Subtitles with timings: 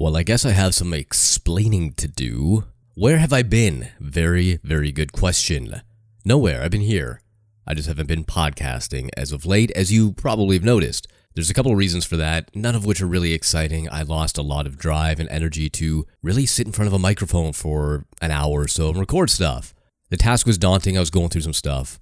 [0.00, 2.62] Well, I guess I have some explaining to do.
[2.94, 3.88] Where have I been?
[3.98, 5.82] Very, very good question.
[6.24, 7.20] Nowhere, I've been here.
[7.66, 11.08] I just haven't been podcasting as of late, as you probably have noticed.
[11.34, 13.88] There's a couple of reasons for that, none of which are really exciting.
[13.90, 16.98] I lost a lot of drive and energy to really sit in front of a
[17.00, 19.74] microphone for an hour or so and record stuff.
[20.10, 21.98] The task was daunting, I was going through some stuff,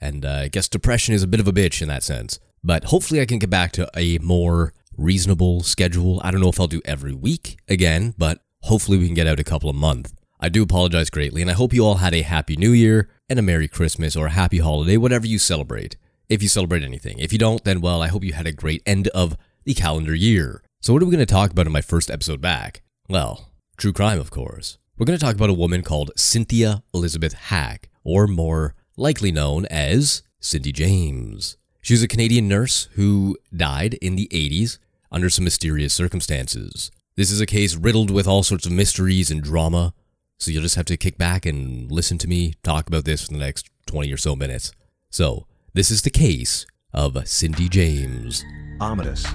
[0.00, 2.38] and uh, I guess depression is a bit of a bitch in that sense.
[2.62, 6.20] But hopefully, I can get back to a more reasonable schedule.
[6.22, 9.40] I don't know if I'll do every week again, but hopefully we can get out
[9.40, 10.12] a couple a month.
[10.38, 13.38] I do apologize greatly, and I hope you all had a happy new year and
[13.38, 15.96] a Merry Christmas or a happy holiday, whatever you celebrate.
[16.28, 17.18] If you celebrate anything.
[17.18, 20.14] If you don't, then well, I hope you had a great end of the calendar
[20.14, 20.62] year.
[20.80, 22.82] So, what are we going to talk about in my first episode back?
[23.08, 24.78] Well, true crime, of course.
[24.96, 29.66] We're going to talk about a woman called Cynthia Elizabeth Hack, or more likely known
[29.66, 31.56] as Cindy James.
[31.80, 34.78] She was a Canadian nurse who died in the 80s
[35.10, 36.90] under some mysterious circumstances.
[37.16, 39.92] This is a case riddled with all sorts of mysteries and drama,
[40.38, 43.32] so you'll just have to kick back and listen to me talk about this for
[43.32, 44.72] the next 20 or so minutes.
[45.10, 48.44] So, this is the case of Cindy James.
[48.80, 49.26] Ominous.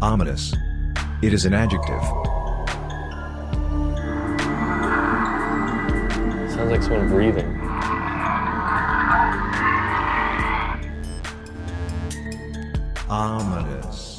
[0.00, 0.54] Ominous.
[1.22, 2.02] It is an adjective.
[6.50, 7.56] Sounds like someone breathing.
[13.08, 14.09] Ominous.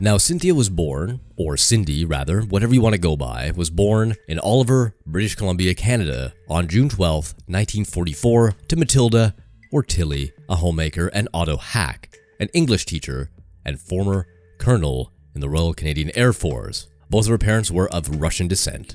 [0.00, 4.14] Now, Cynthia was born, or Cindy rather, whatever you want to go by, was born
[4.28, 9.34] in Oliver, British Columbia, Canada on June 12, 1944, to Matilda,
[9.72, 13.32] or Tilly, a homemaker, and Otto Hack, an English teacher
[13.64, 16.86] and former colonel in the Royal Canadian Air Force.
[17.10, 18.94] Both of her parents were of Russian descent.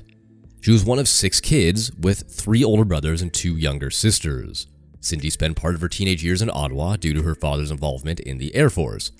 [0.62, 4.68] She was one of six kids, with three older brothers and two younger sisters.
[5.00, 8.38] Cindy spent part of her teenage years in Ottawa due to her father's involvement in
[8.38, 9.12] the Air Force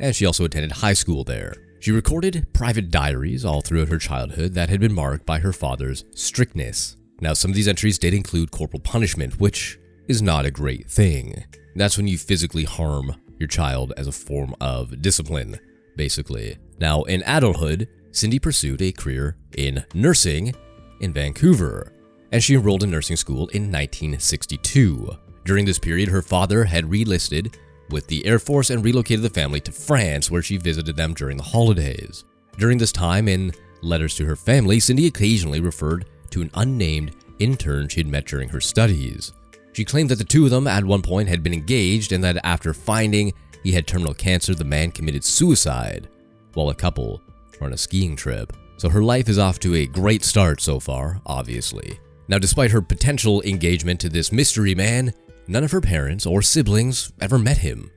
[0.00, 1.54] and she also attended high school there.
[1.80, 6.04] She recorded private diaries all throughout her childhood that had been marked by her father's
[6.14, 6.96] strictness.
[7.20, 11.44] Now, some of these entries did include corporal punishment, which is not a great thing.
[11.76, 15.58] That's when you physically harm your child as a form of discipline,
[15.96, 16.58] basically.
[16.80, 20.54] Now, in adulthood, Cindy pursued a career in nursing
[21.00, 21.92] in Vancouver,
[22.32, 25.16] and she enrolled in nursing school in 1962.
[25.44, 27.54] During this period, her father had relisted
[27.90, 31.36] with the Air Force and relocated the family to France, where she visited them during
[31.36, 32.24] the holidays.
[32.56, 37.88] During this time, in letters to her family, Cindy occasionally referred to an unnamed intern
[37.88, 39.32] she had met during her studies.
[39.72, 42.44] She claimed that the two of them at one point had been engaged and that
[42.44, 43.32] after finding
[43.62, 46.08] he had terminal cancer, the man committed suicide
[46.54, 47.22] while a couple
[47.60, 48.52] were on a skiing trip.
[48.76, 51.98] So her life is off to a great start so far, obviously.
[52.28, 55.12] Now, despite her potential engagement to this mystery man,
[55.50, 57.90] None of her parents or siblings ever met him,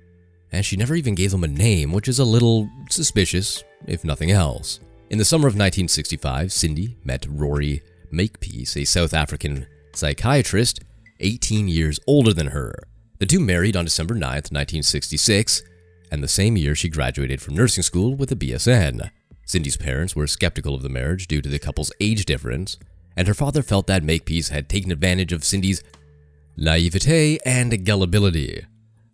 [0.53, 4.31] and she never even gave them a name, which is a little suspicious, if nothing
[4.31, 4.79] else.
[5.09, 10.79] In the summer of 1965, Cindy met Rory Makepeace, a South African psychiatrist
[11.19, 12.73] 18 years older than her.
[13.19, 15.61] The two married on December 9, 1966,
[16.09, 19.11] and the same year she graduated from nursing school with a BSN.
[19.45, 22.77] Cindy's parents were skeptical of the marriage due to the couple's age difference,
[23.17, 25.83] and her father felt that Makepeace had taken advantage of Cindy's
[26.61, 28.65] naivete, and gullibility.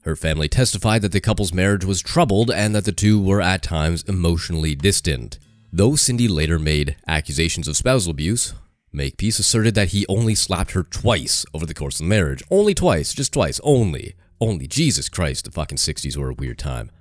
[0.02, 3.64] Her family testified that the couple's marriage was troubled and that the two were at
[3.64, 5.40] times emotionally distant.
[5.72, 8.54] Though Cindy later made accusations of spousal abuse,
[8.92, 12.44] Makepeace asserted that he only slapped her twice over the course of the marriage.
[12.52, 14.16] Only twice, just twice, only.
[14.40, 14.68] Only.
[14.68, 16.92] Jesus Christ, the fucking 60s were a weird time.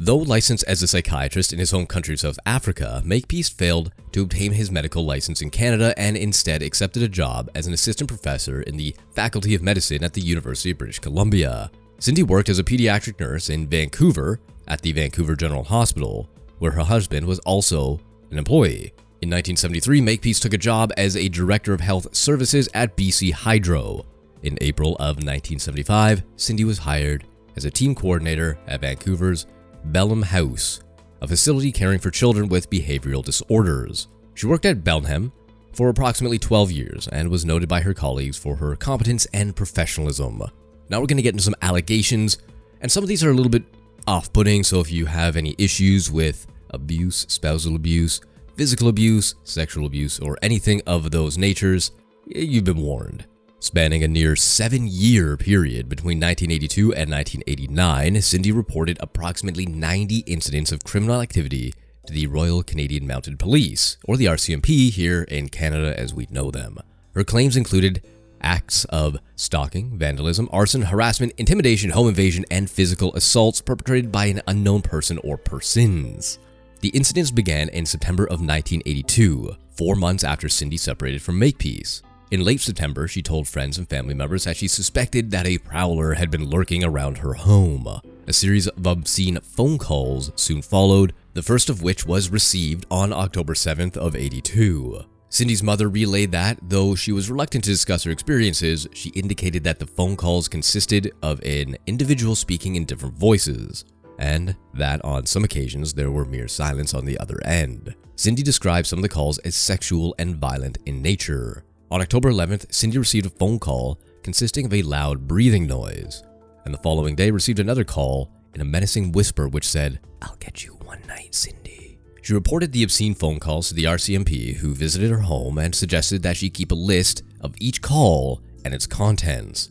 [0.00, 4.22] Though licensed as a psychiatrist in his home country of South Africa, Makepeace failed to
[4.22, 8.62] obtain his medical license in Canada and instead accepted a job as an assistant professor
[8.62, 11.72] in the Faculty of Medicine at the University of British Columbia.
[11.98, 14.38] Cindy worked as a pediatric nurse in Vancouver
[14.68, 17.98] at the Vancouver General Hospital, where her husband was also
[18.30, 18.92] an employee.
[19.20, 24.06] In 1973, Makepeace took a job as a director of health services at BC Hydro.
[24.44, 27.24] In April of 1975, Cindy was hired
[27.56, 29.48] as a team coordinator at Vancouver's
[29.84, 30.80] Blenheim House,
[31.20, 34.08] a facility caring for children with behavioral disorders.
[34.34, 35.32] She worked at Belém
[35.72, 40.42] for approximately 12 years and was noted by her colleagues for her competence and professionalism.
[40.88, 42.38] Now we're going to get into some allegations,
[42.80, 43.64] and some of these are a little bit
[44.06, 48.20] off putting, so if you have any issues with abuse, spousal abuse,
[48.56, 51.92] physical abuse, sexual abuse, or anything of those natures,
[52.26, 53.26] you've been warned.
[53.60, 60.70] Spanning a near seven year period between 1982 and 1989, Cindy reported approximately 90 incidents
[60.70, 61.74] of criminal activity
[62.06, 66.52] to the Royal Canadian Mounted Police, or the RCMP here in Canada as we know
[66.52, 66.78] them.
[67.14, 68.00] Her claims included
[68.40, 74.40] acts of stalking, vandalism, arson, harassment, intimidation, home invasion, and physical assaults perpetrated by an
[74.46, 76.38] unknown person or persons.
[76.78, 82.02] The incidents began in September of 1982, four months after Cindy separated from Makepeace.
[82.30, 86.12] In late September, she told friends and family members that she suspected that a prowler
[86.12, 87.88] had been lurking around her home.
[88.26, 93.14] A series of obscene phone calls soon followed, the first of which was received on
[93.14, 95.06] October 7th of 82.
[95.30, 99.78] Cindy's mother relayed that, though she was reluctant to discuss her experiences, she indicated that
[99.78, 103.86] the phone calls consisted of an individual speaking in different voices,
[104.18, 107.94] and that on some occasions there were mere silence on the other end.
[108.16, 111.64] Cindy described some of the calls as sexual and violent in nature.
[111.90, 116.22] On October 11th, Cindy received a phone call consisting of a loud breathing noise,
[116.66, 120.64] and the following day received another call in a menacing whisper which said, I'll get
[120.66, 121.98] you one night, Cindy.
[122.20, 126.22] She reported the obscene phone calls to the RCMP, who visited her home and suggested
[126.24, 129.70] that she keep a list of each call and its contents.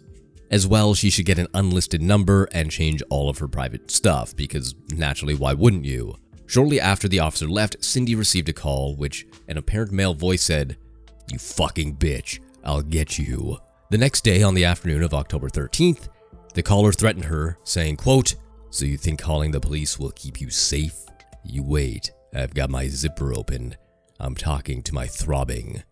[0.50, 4.36] As well, she should get an unlisted number and change all of her private stuff,
[4.36, 6.16] because naturally, why wouldn't you?
[6.48, 10.78] Shortly after the officer left, Cindy received a call which an apparent male voice said,
[11.31, 13.57] You fucking bitch, I'll get you.
[13.89, 16.09] The next day, on the afternoon of October 13th,
[16.53, 18.35] the caller threatened her, saying, quote,
[18.69, 20.95] So you think calling the police will keep you safe?
[21.44, 22.12] You wait.
[22.33, 23.75] I've got my zipper open.
[24.19, 25.83] I'm talking to my throbbing.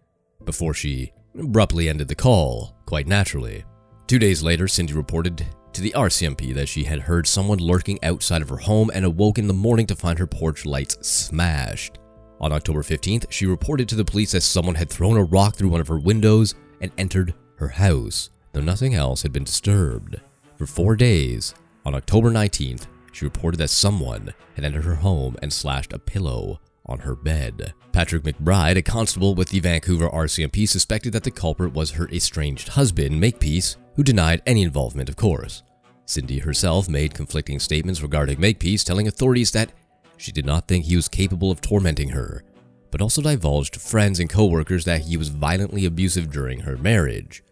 [0.44, 3.64] Before she abruptly ended the call, quite naturally.
[4.08, 8.42] Two days later, Cindy reported to the RCMP that she had heard someone lurking outside
[8.42, 12.00] of her home and awoke in the morning to find her porch lights smashed.
[12.42, 15.70] On October 15th, she reported to the police that someone had thrown a rock through
[15.70, 20.20] one of her windows and entered her house, though nothing else had been disturbed.
[20.58, 21.54] For four days,
[21.86, 26.60] on October 19th, she reported that someone had entered her home and slashed a pillow
[26.86, 27.74] on her bed.
[27.92, 32.70] Patrick McBride, a constable with the Vancouver RCMP, suspected that the culprit was her estranged
[32.70, 35.64] husband, Makepeace, who denied any involvement, of course.
[36.06, 39.72] Cindy herself made conflicting statements regarding Makepeace, telling authorities that
[40.18, 42.44] she did not think he was capable of tormenting her,
[42.92, 47.44] but also divulged to friends and coworkers that he was violently abusive during her marriage.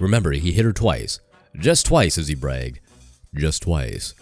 [0.00, 1.20] Remember, he hit her twice.
[1.56, 2.80] Just twice, as he bragged.
[3.34, 4.14] Just twice.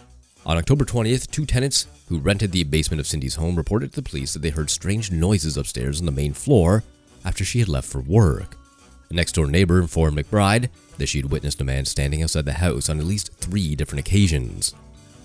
[0.44, 4.08] On October 20th, two tenants who rented the basement of Cindy's home reported to the
[4.08, 6.84] police that they heard strange noises upstairs on the main floor
[7.24, 8.56] after she had left for work.
[9.10, 10.68] A next door neighbor informed McBride
[10.98, 14.00] that she had witnessed a man standing outside the house on at least three different
[14.00, 14.74] occasions,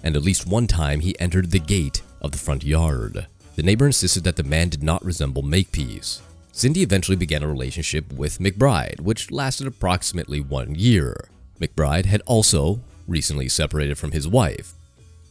[0.03, 3.27] and at least one time he entered the gate of the front yard.
[3.55, 6.21] The neighbor insisted that the man did not resemble Makepeace.
[6.51, 11.29] Cindy eventually began a relationship with McBride, which lasted approximately one year.
[11.59, 14.73] McBride had also recently separated from his wife,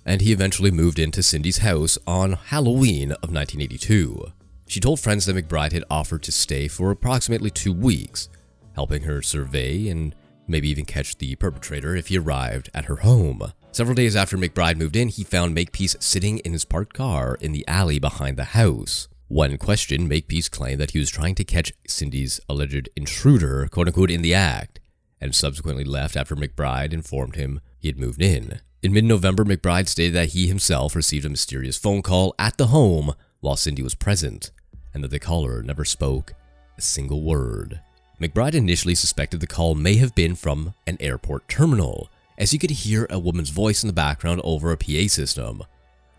[0.07, 4.33] and he eventually moved into Cindy's house on Halloween of 1982.
[4.67, 8.29] She told friends that McBride had offered to stay for approximately two weeks,
[8.75, 10.15] helping her survey and
[10.47, 13.53] maybe even catch the perpetrator if he arrived at her home.
[13.73, 17.53] Several days after McBride moved in, he found Makepeace sitting in his parked car in
[17.53, 19.07] the alley behind the house.
[19.29, 24.11] When questioned, Makepeace claimed that he was trying to catch Cindy's alleged intruder, quote unquote,
[24.11, 24.81] in the act,
[25.21, 28.61] and subsequently left after McBride informed him he had moved in.
[28.83, 32.69] In mid November, McBride stated that he himself received a mysterious phone call at the
[32.69, 34.51] home while Cindy was present,
[34.93, 36.33] and that the caller never spoke
[36.77, 37.81] a single word.
[38.21, 42.71] McBride initially suspected the call may have been from an airport terminal, as he could
[42.71, 45.63] hear a woman's voice in the background over a PA system,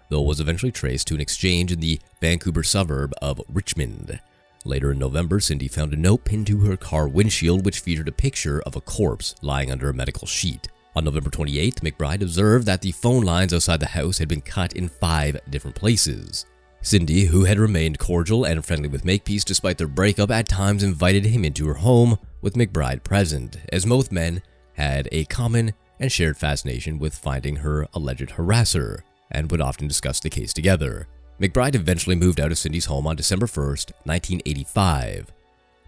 [0.10, 4.20] though it was eventually traced to an exchange in the Vancouver suburb of Richmond.
[4.64, 8.14] Later in November, Cindy found a note pinned to her car windshield which featured a
[8.14, 10.68] picture of a corpse lying under a medical sheet.
[10.96, 14.74] On November 28th, McBride observed that the phone lines outside the house had been cut
[14.74, 16.46] in five different places.
[16.84, 21.26] Cindy, who had remained cordial and friendly with Makepeace despite their breakup, at times invited
[21.26, 24.44] him into her home with McBride present, as both men
[24.74, 30.20] had a common and shared fascination with finding her alleged harasser, and would often discuss
[30.20, 31.08] the case together.
[31.40, 35.32] McBride eventually moved out of Cindy's home on December 1st, 1985,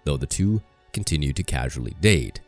[0.06, 0.62] though the two
[0.94, 2.40] continued to casually date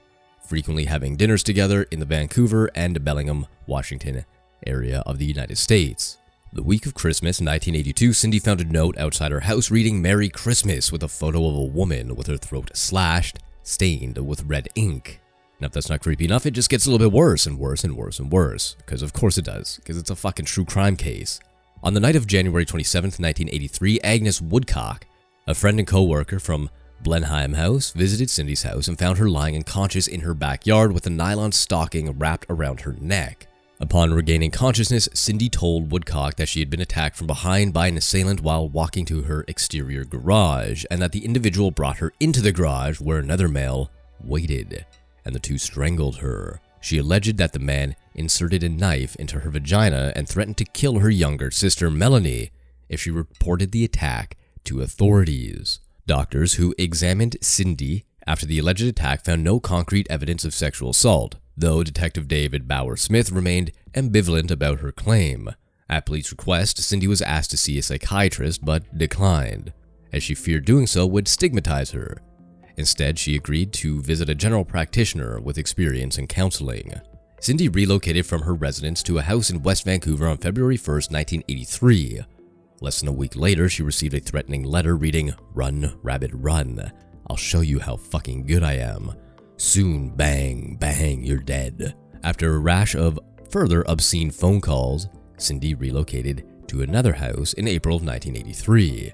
[0.46, 4.26] frequently having dinners together in the Vancouver and Bellingham, Washington
[4.66, 6.18] area of the United States.
[6.54, 10.30] The week of Christmas in 1982, Cindy found a note outside her house reading Merry
[10.30, 15.20] Christmas with a photo of a woman with her throat slashed, stained with red ink.
[15.60, 17.84] Now, if that's not creepy enough, it just gets a little bit worse and worse
[17.84, 18.76] and worse and worse.
[18.80, 21.40] Because of course it does, because it's a fucking true crime case.
[21.84, 25.06] On the night of January 27, 1983, Agnes Woodcock,
[25.48, 26.70] a friend and co worker from
[27.02, 31.10] Blenheim House visited Cindy's house and found her lying unconscious in her backyard with a
[31.10, 33.48] nylon stocking wrapped around her neck.
[33.80, 37.98] Upon regaining consciousness, Cindy told Woodcock that she had been attacked from behind by an
[37.98, 42.54] assailant while walking to her exterior garage, and that the individual brought her into the
[42.54, 43.92] garage where another male
[44.24, 44.86] waited,
[45.26, 46.62] and the two strangled her.
[46.82, 51.00] She alleged that the man inserted a knife into her vagina and threatened to kill
[51.00, 52.52] her younger sister Melanie
[52.90, 55.80] if she reported the attack to authorities.
[56.06, 61.36] Doctors who examined Cindy after the alleged attack found no concrete evidence of sexual assault,
[61.58, 65.50] though Detective David Bauer Smith remained ambivalent about her claim.
[65.90, 69.74] At police request, Cindy was asked to see a psychiatrist but declined,
[70.12, 72.22] as she feared doing so would stigmatize her.
[72.78, 76.94] Instead, she agreed to visit a general practitioner with experience in counseling.
[77.40, 82.22] Cindy relocated from her residence to a house in West Vancouver on February 1, 1983.
[82.82, 86.92] Less than a week later, she received a threatening letter reading, Run, rabbit, run.
[87.30, 89.14] I'll show you how fucking good I am.
[89.58, 91.96] Soon, bang, bang, you're dead.
[92.24, 97.98] After a rash of further obscene phone calls, Cindy relocated to another house in April
[97.98, 99.14] of 1983.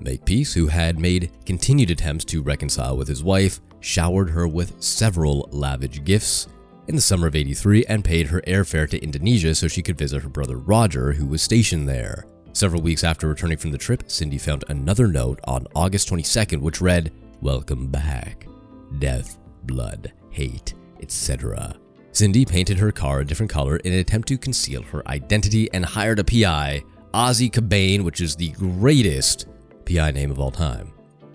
[0.00, 5.48] Makepeace, who had made continued attempts to reconcile with his wife, showered her with several
[5.52, 6.48] lavish gifts
[6.88, 10.22] in the summer of 83 and paid her airfare to Indonesia so she could visit
[10.22, 12.24] her brother Roger, who was stationed there.
[12.52, 16.80] Several weeks after returning from the trip, Cindy found another note on August 22nd which
[16.80, 18.46] read, Welcome back.
[18.98, 21.76] Death, blood, hate, etc.
[22.12, 25.84] Cindy painted her car a different color in an attempt to conceal her identity and
[25.84, 26.82] hired a PI,
[27.14, 29.46] Ozzy Caban, which is the greatest
[29.88, 30.92] PI name of all time.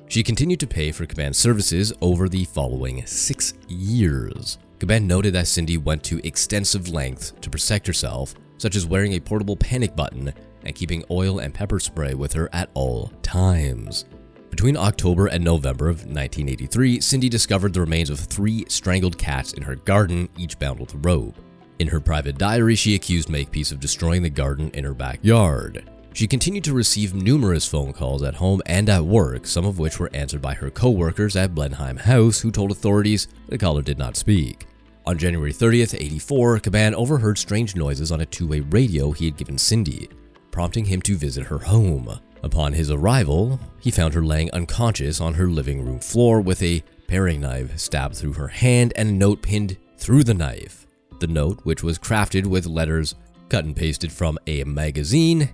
[0.07, 4.59] She continued to pay for Caban's services over the following six years.
[4.77, 9.19] Caban noted that Cindy went to extensive lengths to protect herself, such as wearing a
[9.19, 10.31] portable panic button
[10.65, 14.05] and keeping oil and pepper spray with her at all times.
[14.51, 19.63] Between October and November of 1983, Cindy discovered the remains of three strangled cats in
[19.63, 21.35] her garden, each bound with rope.
[21.79, 25.89] In her private diary, she accused Makepeace of destroying the garden in her backyard.
[26.13, 29.99] She continued to receive numerous phone calls at home and at work, some of which
[29.99, 34.15] were answered by her co-workers at Blenheim House, who told authorities the caller did not
[34.15, 34.67] speak.
[35.07, 39.57] On January 30th, 84, Caban overheard strange noises on a two-way radio he had given
[39.57, 40.07] Cindy,
[40.51, 42.19] prompting him to visit her home.
[42.43, 46.83] Upon his arrival, he found her laying unconscious on her living room floor with a
[47.07, 50.85] paring knife stabbed through her hand and a note pinned through the knife.
[51.19, 53.15] The note, which was crafted with letters
[53.49, 55.49] cut and pasted from a magazine,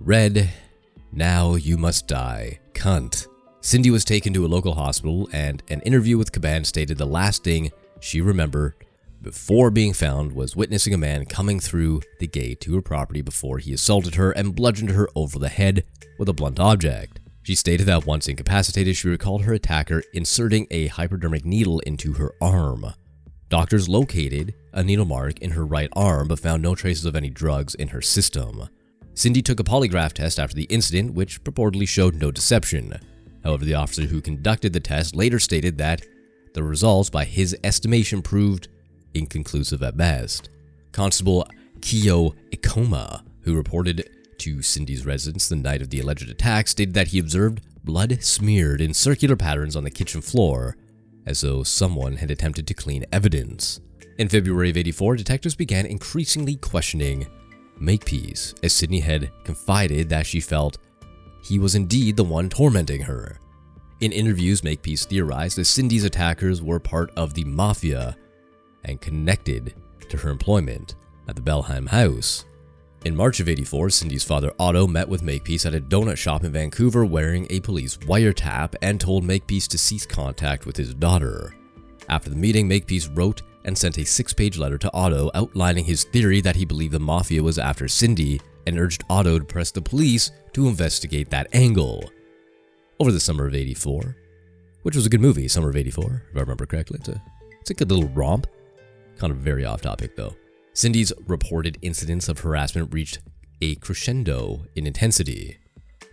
[0.00, 0.50] read,
[1.12, 3.26] Now you must die, cunt.
[3.60, 7.44] Cindy was taken to a local hospital, and an interview with Caban stated the last
[7.44, 8.74] thing she remembered
[9.20, 13.58] before being found was witnessing a man coming through the gate to her property before
[13.58, 15.84] he assaulted her and bludgeoned her over the head
[16.18, 17.18] with a blunt object.
[17.42, 22.32] She stated that once incapacitated, she recalled her attacker inserting a hypodermic needle into her
[22.40, 22.86] arm.
[23.48, 27.30] Doctors located a needle mark in her right arm but found no traces of any
[27.30, 28.68] drugs in her system.
[29.18, 33.00] Cindy took a polygraph test after the incident, which purportedly showed no deception.
[33.42, 36.02] However, the officer who conducted the test later stated that
[36.54, 38.68] the results, by his estimation, proved
[39.14, 40.50] inconclusive at best.
[40.92, 41.48] Constable
[41.80, 44.08] Kyo Ikoma, who reported
[44.38, 48.80] to Cindy's residence the night of the alleged attack, stated that he observed blood smeared
[48.80, 50.76] in circular patterns on the kitchen floor,
[51.26, 53.80] as though someone had attempted to clean evidence.
[54.16, 57.26] In February of 84, detectives began increasingly questioning
[57.80, 60.78] Makepeace, as Cindy had confided that she felt
[61.42, 63.38] he was indeed the one tormenting her.
[64.00, 68.16] In interviews, Makepeace theorized that Cindy's attackers were part of the mafia
[68.84, 69.74] and connected
[70.08, 70.94] to her employment
[71.26, 72.44] at the Blenheim house.
[73.04, 76.52] In March of 84, Cindy's father Otto met with Makepeace at a donut shop in
[76.52, 81.54] Vancouver wearing a police wiretap and told Makepeace to cease contact with his daughter.
[82.08, 86.04] After the meeting, Makepeace wrote and sent a six page letter to Otto outlining his
[86.04, 89.82] theory that he believed the mafia was after Cindy and urged Otto to press the
[89.82, 92.10] police to investigate that angle.
[93.00, 94.16] Over the summer of 84,
[94.82, 96.98] which was a good movie, Summer of 84, if I remember correctly.
[97.00, 97.22] It's a,
[97.60, 98.46] it's a good little romp.
[99.18, 100.34] Kind of very off topic though.
[100.72, 103.18] Cindy's reported incidents of harassment reached
[103.60, 105.58] a crescendo in intensity.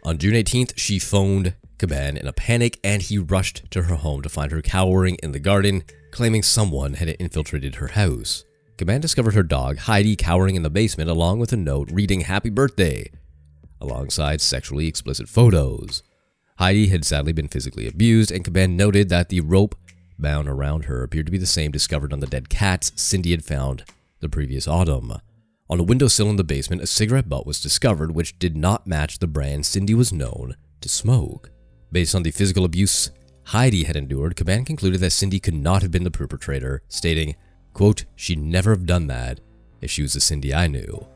[0.03, 4.21] On June 18th, she phoned Caban in a panic and he rushed to her home
[4.21, 5.83] to find her cowering in the garden,
[6.15, 8.45] claiming someone had infiltrated her house.
[8.77, 12.49] Caban discovered her dog, Heidi, cowering in the basement along with a note reading Happy
[12.49, 13.11] Birthday,
[13.81, 16.03] alongside sexually explicit photos.
[16.57, 19.75] Heidi had sadly been physically abused, and Caban noted that the rope
[20.17, 23.43] bound around her appeared to be the same discovered on the dead cats Cindy had
[23.43, 23.83] found
[24.21, 25.11] the previous autumn.
[25.69, 29.19] On a windowsill in the basement, a cigarette butt was discovered which did not match
[29.19, 31.51] the brand Cindy was known to smoke.
[31.91, 33.11] Based on the physical abuse
[33.45, 37.35] Heidi had endured, Caban concluded that Cindy could not have been the perpetrator, stating,
[37.73, 39.39] quote, she'd never have done that
[39.81, 41.07] if she was the Cindy I knew,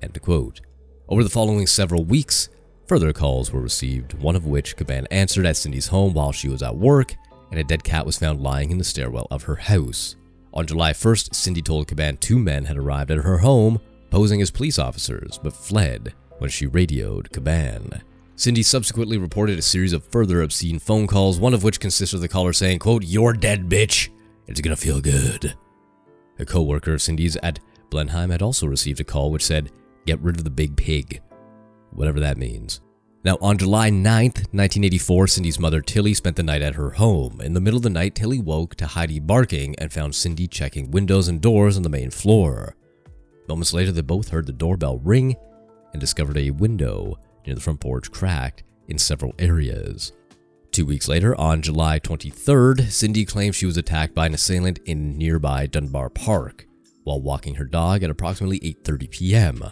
[0.00, 0.60] end quote.
[1.08, 2.48] Over the following several weeks,
[2.86, 6.62] further calls were received, one of which Caban answered at Cindy's home while she was
[6.62, 7.16] at work,
[7.50, 10.14] and a dead cat was found lying in the stairwell of her house.
[10.54, 14.50] On July 1st, Cindy told Caban two men had arrived at her home posing as
[14.50, 18.02] police officers but fled when she radioed Caban.
[18.34, 22.20] Cindy subsequently reported a series of further obscene phone calls, one of which consists of
[22.20, 24.08] the caller saying, quote, You're dead, bitch.
[24.46, 25.54] It's gonna feel good.
[26.38, 27.60] A co-worker of Cindy's at
[27.90, 29.70] Blenheim had also received a call which said,
[30.06, 31.20] Get rid of the big pig.
[31.90, 32.80] Whatever that means.
[33.24, 37.40] Now, on July 9th, 1984, Cindy's mother Tilly spent the night at her home.
[37.40, 40.90] In the middle of the night, Tilly woke to Heidi barking and found Cindy checking
[40.90, 42.74] windows and doors on the main floor.
[43.48, 45.36] Moments later, they both heard the doorbell ring
[45.92, 50.12] and discovered a window near the front porch cracked in several areas.
[50.70, 55.18] Two weeks later, on July 23rd, Cindy claimed she was attacked by an assailant in
[55.18, 56.66] nearby Dunbar Park
[57.04, 59.64] while walking her dog at approximately 8:30 p.m.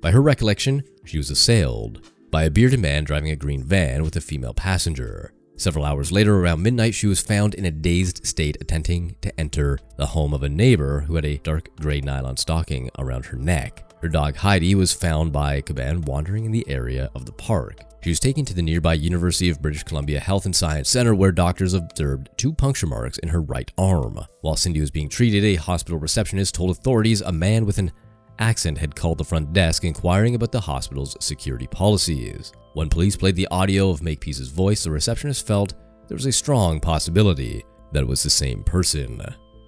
[0.00, 4.16] By her recollection, she was assailed by a bearded man driving a green van with
[4.16, 5.32] a female passenger.
[5.56, 9.78] Several hours later, around midnight, she was found in a dazed state attempting to enter
[9.96, 13.88] the home of a neighbor who had a dark gray nylon stocking around her neck.
[14.04, 17.80] Her dog Heidi was found by Caban wandering in the area of the park.
[18.02, 21.32] She was taken to the nearby University of British Columbia Health and Science Center where
[21.32, 24.20] doctors observed two puncture marks in her right arm.
[24.42, 27.92] While Cindy was being treated, a hospital receptionist told authorities a man with an
[28.38, 32.52] accent had called the front desk inquiring about the hospital's security policies.
[32.74, 35.72] When police played the audio of Makepeace's voice, the receptionist felt
[36.08, 39.22] there was a strong possibility that it was the same person.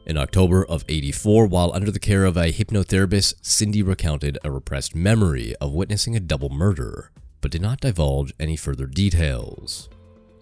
[0.07, 4.95] In October of 84, while under the care of a hypnotherapist, Cindy recounted a repressed
[4.95, 7.11] memory of witnessing a double murder,
[7.41, 9.89] but did not divulge any further details.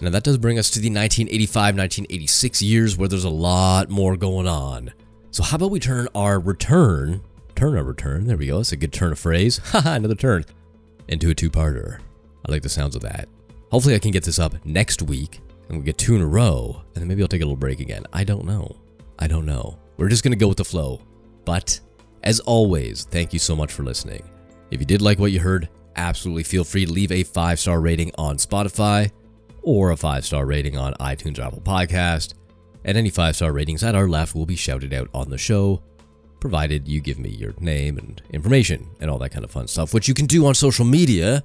[0.02, 4.18] Now, that does bring us to the 1985 1986 years where there's a lot more
[4.18, 4.92] going on.
[5.30, 7.22] So, how about we turn our return,
[7.56, 10.44] turn our return, there we go, that's a good turn of phrase, haha, another turn,
[11.08, 12.00] into a two parter.
[12.46, 13.30] I like the sounds of that.
[13.70, 15.40] Hopefully, I can get this up next week
[15.70, 17.80] and we get two in a row, and then maybe I'll take a little break
[17.80, 18.04] again.
[18.12, 18.76] I don't know.
[19.18, 19.78] I don't know.
[19.96, 21.00] We're just going to go with the flow.
[21.44, 21.80] But
[22.22, 24.22] as always, thank you so much for listening.
[24.70, 27.80] If you did like what you heard, absolutely feel free to leave a five star
[27.80, 29.10] rating on Spotify
[29.62, 32.34] or a five star rating on iTunes or Apple Podcast.
[32.84, 35.82] And any five star ratings that are left will be shouted out on the show,
[36.40, 39.94] provided you give me your name and information and all that kind of fun stuff,
[39.94, 41.42] which you can do on social media,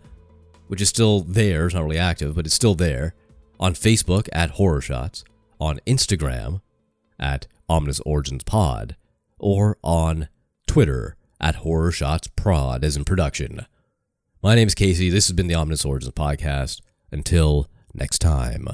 [0.67, 1.65] which is still there.
[1.65, 3.13] It's not really active, but it's still there.
[3.59, 5.23] On Facebook at Horror Shots,
[5.59, 6.61] on Instagram
[7.19, 8.95] at Ominous Origins Pod,
[9.37, 10.27] or on
[10.67, 13.65] Twitter at Horror Shots Prod as in production.
[14.41, 15.09] My name is Casey.
[15.09, 16.81] This has been the Ominous Origins Podcast.
[17.11, 18.67] Until next time.